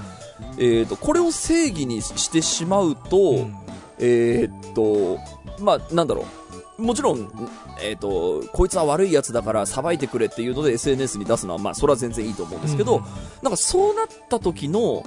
[0.59, 3.55] えっ、と、これを正義にしてしまうと、うん。
[3.99, 5.19] えーっと、
[5.63, 6.25] まあ、なんだろう。
[6.77, 7.29] もちろん、
[7.81, 13.01] えーっと、こいつは悪いやつだから裁いてくれっていうので SNS に出すのは、まあ、それは全然いいと思うんですけど、
[13.41, 15.05] なんかそうなった時の、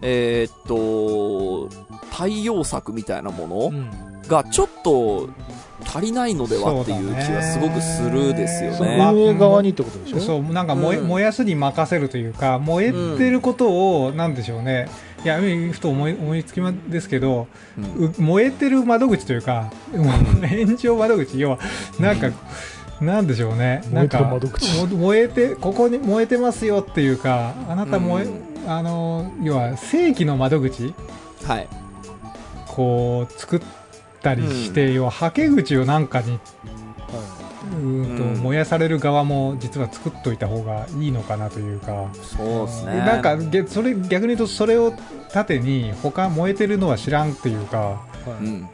[0.00, 1.68] えーっと、
[2.12, 4.22] 対応策みたいなもうのん。
[4.28, 5.28] がちょっと
[5.88, 8.98] 足りないのではっていう気はすごくするですよね。
[9.00, 10.20] 運営側にってことでしょ？
[10.20, 11.08] そうなんか燃え,、うん。
[11.08, 14.88] 燃やすに任せるというか燃えてることを、なんでしょうね。
[15.24, 15.40] いや
[15.72, 17.48] ふと思い思いつきまですけど、
[17.78, 18.06] うん。
[18.06, 21.40] う燃えてる窓口というか、もう炎上窓口。
[21.40, 21.58] 要は
[21.98, 22.30] なんか、
[23.00, 23.82] なんでしょうね。
[23.90, 28.70] 燃えてるなんか燃えてここに燃えてますよっていうかあなた燃え、うん。
[28.70, 30.94] あの要は正規の窓口？
[31.44, 31.68] はい。
[32.66, 33.60] こう作っ
[34.20, 36.38] たりして、要ははけ口をなんかには
[37.72, 42.98] うーんとうん燃やされる側も実は作っといた方がいいのかなというか、そうですね。
[42.98, 44.92] なんかげそれ逆に言うとそれを
[45.32, 48.68] 盾に他燃えてるのは知らんっていうかいはいうん。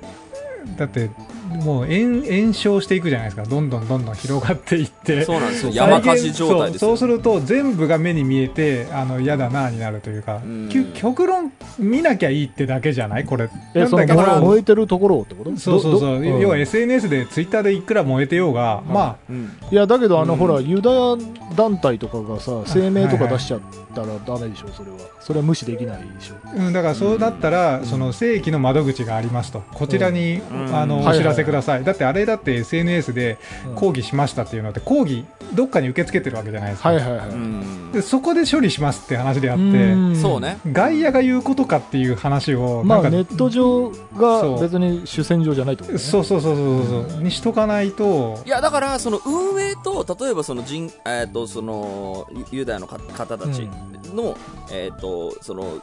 [0.77, 1.11] だって
[1.55, 3.45] もう炎炎症していくじゃないですか。
[3.45, 5.25] どんどんどんどん広がっていって。
[5.25, 5.73] そうなんですよ。
[5.73, 6.89] 山火事状態ですよ。
[6.89, 10.69] そうそうすると全部が目に見えてあの嫌だなになるというか、うん。
[10.95, 13.25] 極論見なきゃいいってだけじゃない？
[13.25, 13.49] これ。
[13.75, 15.57] えそのなんだけど燃えてるところってこと？
[15.57, 19.53] そうそうそう、どど要は SNS でツイッターでいくら燃えてようが、まうん。
[19.71, 20.39] いやだけどあの、うん。
[20.39, 21.17] ほらユダヤ
[21.57, 23.61] 団体とかがさ声明とか出しちゃっ
[23.95, 24.97] たらダメでしょそれは。
[25.21, 26.35] それは無視できないでしょ。
[26.45, 27.87] あ、うん、だからそうなったら、うん。
[27.87, 29.63] その正規の窓口がありますと。
[29.73, 30.77] こちらに、うん。
[30.77, 31.09] あのうん。
[31.09, 33.39] お知らせください、だってあれだって SNS で
[33.77, 37.93] 抗議しましたっていうのって抗議どっかに受け付けてるわけじゃないですか、はいはいはい、うん。
[37.93, 40.17] でそこで処理しますって話であってん。
[40.17, 40.59] そうね。
[40.71, 45.99] 外野が言うことかっていう話をまなんかあネット上が別に主戦場じゃないとね。
[45.99, 48.43] そうそうそうそうそうにしとかないと。
[48.45, 53.69] いや、だから、その運営と、例えばその人、えっ、と、その、ユユダヤのか方たち
[54.15, 54.37] の、
[54.73, 55.81] えっ、と、その、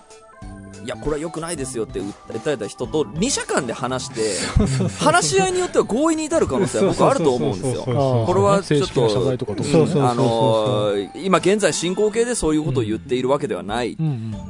[0.83, 4.21] いや、これは良くないですよって訴えた人と、二者間で話して、
[4.99, 7.83] 話し合いによっては合意に至る可能性は僕あると思うんですよ。
[7.83, 13.95] これはちょっとあのー今現在進行形でそういうことを言っているわけではない。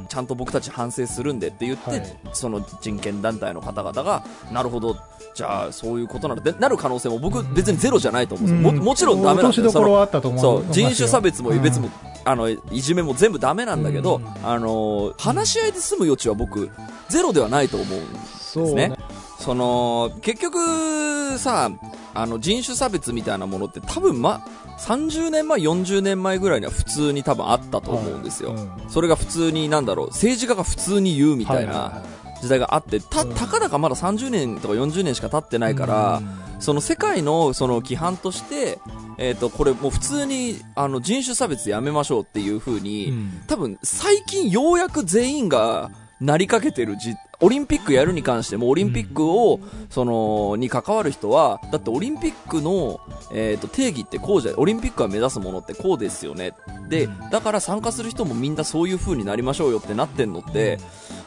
[0.08, 4.96] ちゃんと僕たち反省するんでって言って、はいその人権団体の方々が、なるほど、
[5.34, 8.72] じゃあそういうことなら、でなる可能性も僕別にゼロじゃないと思うんですよ。
[8.72, 10.64] ももちろんダメなんですよ。
[10.70, 11.90] 人種差別もうん別も、
[12.24, 14.26] あの、いじめも全部ダメなんだけど、うん。
[14.46, 16.70] あの、話し合いで済む余地は僕、
[17.08, 18.92] ゼロではないと思うんですね。
[19.38, 21.70] その、結局さ、
[22.14, 24.44] あの、人種差別みたいなものって多分ま、
[24.78, 28.50] 30年前、40年前ぐらいには普通に多分あったと思うんですよ。
[28.50, 28.70] うん。
[28.88, 32.02] それが普通に、なんだろう、政治家が普通に言うみたいははな
[32.42, 33.34] 時代があって、た、うん。
[33.34, 36.20] たかだかまだ30年とか40年しか経ってないから、
[36.58, 38.78] その世界のその規範として、
[39.16, 43.42] えっ、と、これもう普通に、あの、人種差別やめましょうっていう風に、うん。
[43.46, 53.00] 多分最近ようやく全員がなりかけてるじ、オリンピックやるに関しても、オリンピックを、その、に関わる人は、だってオリンピックの、
[53.32, 56.54] えっ、と、定義ってこうじゃ、オリンピックが目指すものってこうですよね。
[56.88, 60.78] で、だから参加する人もみんなそういう風になりましょうよってなってんのって、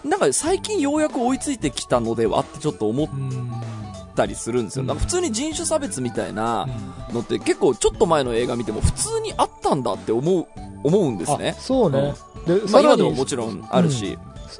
[0.03, 3.51] なんか最近ようやく追いついてきたのではってちょっと思っうん
[4.15, 4.83] たりするんですよ。
[4.83, 4.87] うん。
[4.87, 6.67] なんか普通に人種差別みたいな
[7.11, 10.47] のって結構ちょっと前の映画見ても普通にあったんだって思う、
[10.83, 11.55] 思うんですね。
[11.57, 11.61] あ。
[11.61, 12.13] そうね、
[12.47, 13.67] でまあ今でももちろん。
[13.69, 14.17] あるし、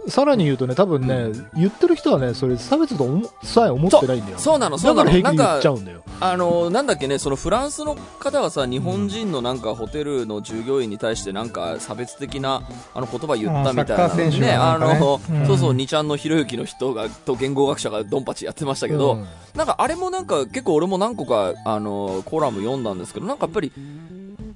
[0.07, 4.37] さらに言うとね多分ね、言ってる人はねそれ差別と思さえ思ってないんだよ。
[4.37, 5.09] そうなの、そうなの。
[5.09, 6.03] だから言なんかっちゃうんだよ。
[6.19, 14.15] あのなんだっけね、そのフランスの方がさ、日本人のなんかホテルの従業員に対してなんか差別的なあの言葉言ったみたいな。
[14.15, 15.45] ね、あの、うん。
[15.45, 19.25] そうそう、二ちゃんのひろゆきの人がと言語学者がドンパチやってましたけど、うん。
[19.55, 23.71] なんかあれもなんか結構俺も何個かあのコラム読んだんですけど、なんかやっぱり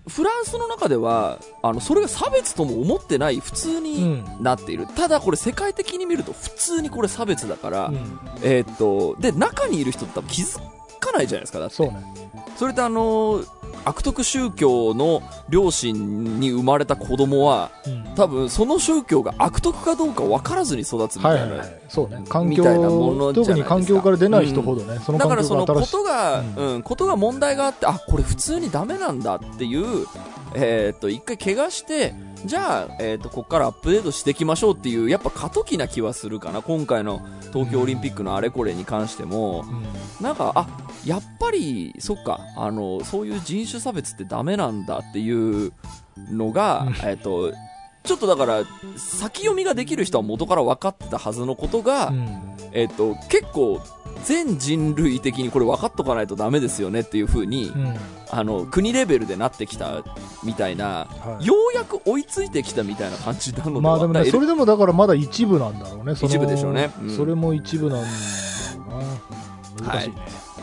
[0.09, 8.19] フランスの中ではあのそれが差別とも思ってない普通になっている、ただこれ世界的に見ると普通にこれ差別だから、うん。
[8.43, 10.59] えーっとで中にいる人って多分気づ
[10.99, 11.75] かないじゃないですかだって。
[11.75, 12.29] そうね。
[12.57, 13.41] それってあの
[13.85, 18.03] 悪徳宗教の両親に生まれた子供はうん。
[18.15, 21.81] 多分その宗教が悪徳かどうか分からずに育つみたな、はいいはいはい。
[21.88, 22.23] そうね。
[22.27, 30.05] 環みたいなもの特に環境から出ない人ほどね、その環だからそのことが、ううん、ことが問題があって、あ、これ普通にダメなんだっていう、
[30.55, 32.13] えーっと、一回怪我して、
[32.45, 36.62] じゃあ、えーっと、ここからアップデートしていきましょうっていう、やっぱ過渡期な気はするかな。
[36.62, 37.21] 今回の
[37.53, 39.65] 東京オリンピックのあれこれに関しても、
[40.19, 40.23] うん。
[40.23, 40.67] なんか、あ、
[41.05, 45.73] やっぱり、そっか、あの、そういう人種差別ってダメなんだっていう
[46.31, 46.93] のが、うん。
[46.93, 47.53] えーっと、
[48.03, 48.63] ちょっとだから、
[48.97, 52.55] 先読みができる人は元から分かってたはずのことが、うん。
[52.71, 53.81] えっと、結構、
[54.23, 57.95] 全人類的にこれ分かっとかないとダメですよねっていう風に、うん。
[58.32, 60.03] あの、国レベルでなってきた
[60.43, 61.45] みたいな、はい。
[61.45, 66.13] ようやく追いついてきたみたいな感じなのでまあでもね、だからそれでもだからまだ一部なんだろうね。
[66.13, 66.91] 一部でしょうね。
[67.01, 67.15] うん。
[67.15, 68.13] それも一部なんだろ
[68.88, 69.08] うな。
[69.84, 69.86] うん。
[69.88, 70.15] 難しいね。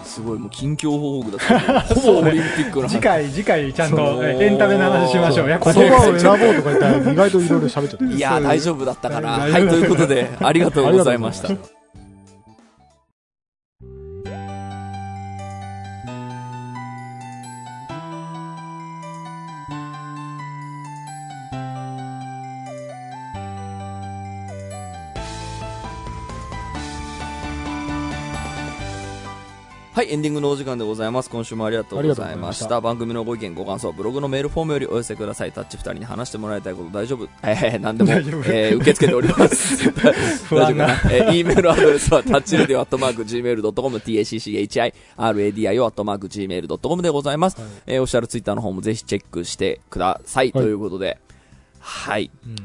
[0.05, 1.95] すごいもう近況報告だった。
[1.95, 2.90] ほぼオリンピックの話。
[2.90, 5.49] 次回、次回ちゃんとエンタメの話しましょう。
[5.49, 8.05] やっぱ言葉を選ぼうとか言ったら意外といろいろ喋っちゃった。
[8.05, 9.31] いやー大丈夫だったかな。
[9.31, 11.76] はい、ということで、ありがとうございました
[29.96, 31.30] はい、エンディングのお時間でございます。
[31.30, 32.12] 今週もありがとうございまし。
[32.12, 35.52] ありがとうございましたた番組のご意見、ご感想はブログのメールフォームよりお寄せください。
[35.52, 37.26] タッチ二人に話してもらいたいこと大丈夫？
[37.42, 39.90] えー、なんでも、えー受け付けております。
[40.48, 47.59] 不安な大丈夫かなえー、e メールアドレスは、タッチレディオアットマーク Gmail.com、tacchiradio アットマーク Gmail.com でございます。
[47.59, 50.52] はいえー、オフィシャルツイッターの方もぜひチェックしてください。
[50.52, 51.16] ということで、
[51.80, 52.30] はい。
[52.44, 52.56] うん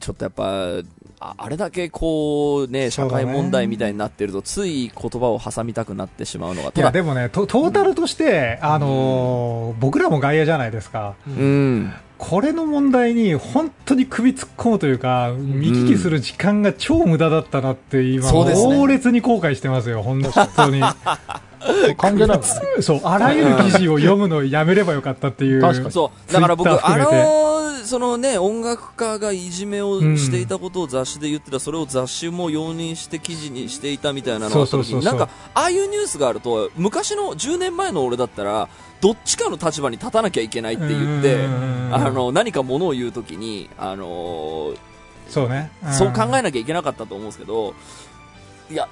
[0.00, 0.80] ちょっとやっぱ、
[1.20, 11.14] ああれだけこうね、社会問題みたいになってると、つい言葉を挟みたくなってしまうのが、いや、ただ、でもね、トトータルとして、あのー僕らも外野じゃないですか。
[11.26, 11.92] うん。
[12.18, 20.22] これの問題に本当に首突っ込むというか、見聞きする時間が超無駄だったなって今、そうですね猛烈に後悔してますよ、本
[20.56, 20.82] 当に。
[21.96, 22.40] 関係ない。
[22.82, 25.60] そう、あらゆる記事を読むのをやめればよかったっていう。
[25.60, 26.32] 確かにそう。
[26.32, 34.66] だから僕、あ含めてのーそのね、音楽家がいじめをしていたことを雑誌で言ってた、それを雑誌も容認して記事にしていたみたいなのがあ
[35.02, 38.68] なんか、ああいうニュースがあると、昔の10年前の俺だったら、
[39.00, 44.76] どっちかの立場に立たなきゃいけないって言って、うんあの、何かものを言うときに、あのー
[45.28, 45.70] そうね。
[45.86, 45.92] ん。
[45.92, 47.74] そう考えなきゃいけなかったと思うんですけど、
[48.70, 48.88] いや、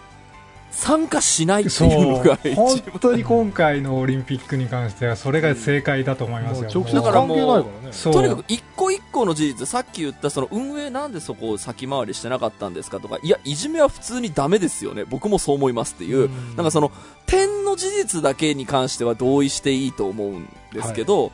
[0.77, 2.55] 参加しないっていうのが一番。
[2.55, 6.65] 本当に今回のオリンピックに関してはそれが正解だと思いますよ。
[6.65, 7.93] もう直接だからもう関係ないからね。
[7.93, 8.13] そう。
[8.13, 15.05] とにかく一個一個の事実、さっき言ったその運営なんでそこを先回りしてなかったんですかとか、いや、いじめは普通にダメですよね。
[15.07, 16.57] 僕もそう思いますっていう、うん。
[16.57, 16.93] なんかその
[17.25, 21.33] 点の事実だけに関しては同意していいと思うんですけど、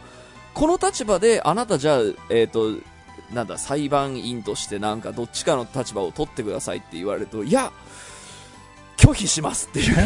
[0.55, 2.01] この立場であなたじゃあ、
[2.31, 2.71] えっ、と、
[3.33, 7.73] なんだ、裁判員としてなんかどっちかの立場を取ってくださいって言われると、いや、
[9.03, 9.97] 拒否しますっていう。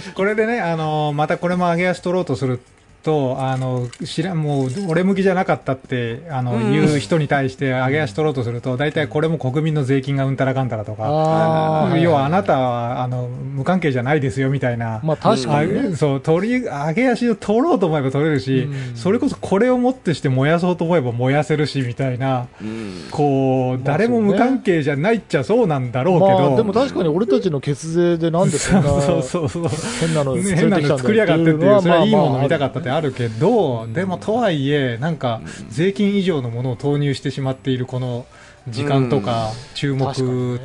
[0.14, 2.60] これでね、あのまたこれも上げ足取ろうとする
[3.02, 15.00] と、あの知らんもう俺向きじゃなかったってあの、うん言う人に対して上げ足取ろうとすると、大体これも国民の税金がうんたらかんたらとか、要はあなたはあの無関係じゃないですよみたいな。
[15.02, 15.90] まあ確かにね。
[15.92, 18.96] あそう取り上げ足を取ろうと思えば取れるし、うん。
[18.96, 23.04] それこそこれをもってして燃やそうと思えば燃やせるしみたいな、うん。
[23.10, 29.68] こう、まあ誰も無関係じゃないっちゃそうなんだろうけど、まあでも確かに俺たちの血税でなんでそんなそうそうそう
[30.00, 38.26] 変なのね変なの作りやがってっていう、それはいいもの見たかったってああるけど、うんでもとはいえ、なんか税金以上のものを投入してしまっているこの
[38.68, 40.14] 時間とか注目、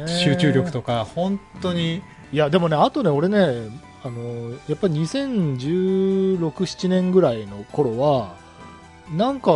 [0.07, 2.01] 集中力とか本当に。
[2.33, 3.37] いやでもねあとね俺ね
[4.03, 8.35] あのやっぱり2016、7年ぐらいの頃は
[9.15, 9.51] なんか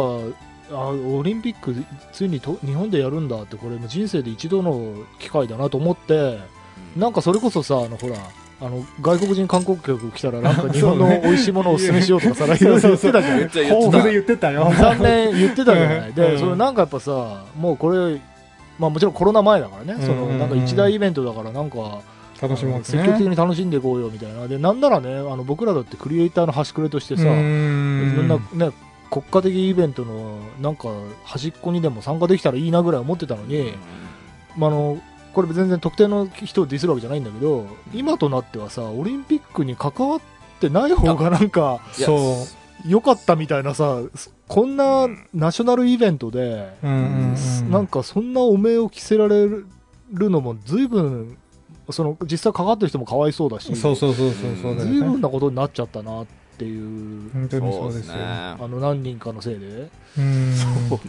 [0.72, 1.76] あオリンピック
[2.14, 6.40] ついにと日本でやるんだってこれ人生で一度の機会だなと思って
[6.96, 8.16] なんかそれこそさあのほら
[8.62, 13.38] あの外国人観光客来たらなんか日本の美味しいものをおすすめしようとかさ、 いろいろ言ってたじゃん。
[13.40, 14.72] 言ってた言ってた抱負で言ってたよ。
[14.78, 16.14] 残念言ってたじゃない。
[16.14, 18.22] で、うんそれなんかやっぱさ、もうこれ、
[18.78, 22.02] まあもちろんコロナ前だからね、そのなんか一大イベントだからなんか、
[22.40, 24.48] 楽しもう積極的ねに楽しんでいこうよみたいな。
[24.48, 28.72] で、なんならね、あの僕らだってクリエイターの端くれとしてさ、いろんなね、
[29.10, 30.90] 国家的イベントのなんか
[31.24, 33.74] 端っこにでも参加できたらいいなぐらい思ってたのに、
[34.56, 35.02] まあ、あの
[35.34, 40.22] これ全然特定の人をディスるわけじゃないんだけど今となってはさオリンピックに関わっ
[40.60, 42.46] てない方がなんかそ
[42.86, 44.02] う良かったみたいなさ
[44.48, 49.66] こんなナショナルイベントで、なんかそんなお面を着せられる
[50.12, 51.38] のも随分
[51.90, 57.30] その実際かかってる人もかわいそうだしそうそうそうそうそうだ随分なことになっちゃったなっていう。
[57.32, 58.16] 本当にそうですよ。
[58.16, 58.22] ね。
[58.24, 59.90] あの何人かのせいで。
[60.18, 60.54] うん。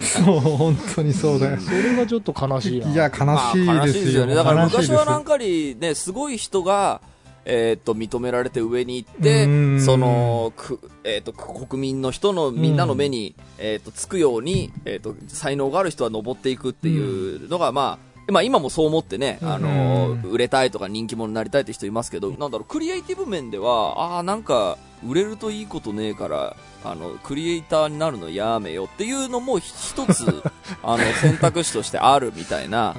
[0.00, 1.60] そう本当にそうだよ。
[1.60, 2.88] それがちょっと悲しいな。
[2.90, 4.34] いや悲しいまあ悲しいですよね。
[4.34, 7.00] だから昔はなんかにね、すごい人が、
[7.44, 30.42] えーっと、認められて上に行ってうん、その、く、えーっと、国民の人の、みんなの目に、えーっと、つくように、えーっと、才能がある人は登っていくっていうのが、まあ、まあ今もそう思ってね、あのうん売れたいとか人気者になりたいって人いますけど、なんだろう、クリエイティブ面では、ああ、なんか、売れるといいことねえから、あの、クリエイターになるのやめよっていうのも一つ、
[30.82, 32.94] あの、選択肢としてあるみたいな、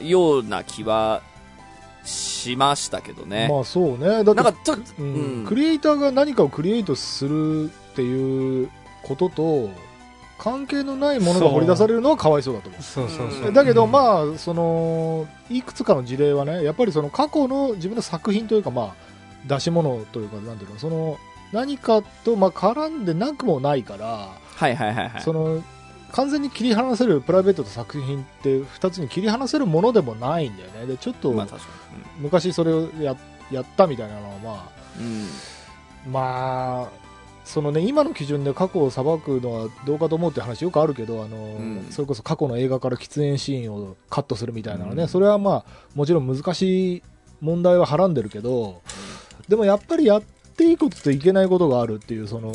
[0.00, 1.22] ような気は
[2.04, 3.48] しましたけどね。
[3.50, 4.06] まあそうね。
[4.06, 5.46] だってなんかちょっと、ううんん。
[5.46, 8.70] クリエイターが何かをクリエイトするっていう
[9.02, 9.70] ことと
[10.40, 18.94] 関係のないものが掘り出されるのはかわいそうだと思うそうそうそうだけど、まあ、そのいくつかの事例はね、やっぱりその過去の自分の作品というか、まあ、
[19.46, 21.18] 出し物というか、なんていうの、その
[21.52, 25.22] 何かとまあ絡んでなくもないから、はいはいはいはい。
[25.22, 25.62] その
[26.12, 30.86] 完全に切り離せるプライベートと作品って2つに切り離せるものでもないんだよね。
[30.86, 31.34] でちょっと
[32.18, 33.14] 昔それをや
[33.50, 35.04] やったみたいなのは、まあ、に。
[35.04, 36.12] うん。
[36.12, 37.09] まあ、
[37.50, 47.02] そのね、今の基準で過去を裁くのはどうかと思うって話よくあるけど、あの、んそれこそ過去の映画から喫煙シーンをカットするみたいなのね、うんそれはまあ、もちろん難しい
[47.40, 48.82] 問題ははらんでるけど、
[49.48, 50.22] でもやっぱりやっ
[50.56, 52.52] ていいことといけないことがあるっていう、その、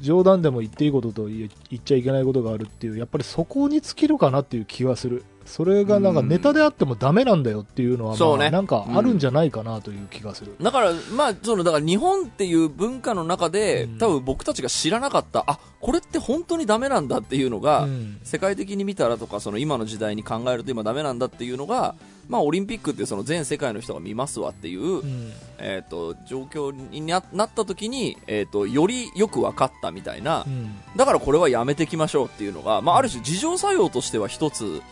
[0.00, 5.24] 冗談でも言っていいことと言言っちゃいけないことがあるっていう、やっぱりそこに尽きるかなっていう気はする。
[5.46, 8.44] それがなんかネタであってもダメなんだよっていうのは、そうね。
[8.44, 10.54] まあ、なんかあるんじゃないかなという気がする。
[10.60, 13.98] だから、まあ、その、だから日本っていう文化の中で、うん。
[13.98, 18.18] 多分僕たちが知らなかった、あ、これって本当にダメなんだっていうのが、うん。
[18.24, 21.94] 世界的に見たらとか、その今の時代に考えると今ダメなんだっていうのが、
[22.28, 25.32] まあオリンピックってその全世界の人が見ますわっていう、うん。
[25.58, 30.74] えっ、と、状況にななった時に、えっ、と、よりよく分かったみたいな、うん。
[30.96, 34.82] だからこれはやめていきましょうっていうのが、まあある種自浄作用としては一つ、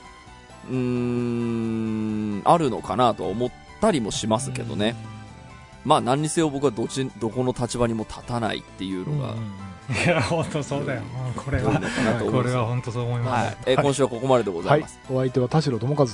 [0.71, 3.51] うーん、あるのかなとは思っ
[3.81, 4.95] たりもしますけどね。
[5.85, 9.35] まあ何にせよ僕はどっち、どこの立場にも立たないっていうのが、
[10.05, 11.79] いや本当そうだようんこれは
[12.31, 13.57] これは本当そう思いますはい。
[13.67, 16.13] えー今週はここまででござはいいます。、お相手は田代智和と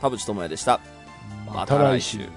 [0.00, 0.80] 田淵智也でした。
[1.46, 2.28] また来週。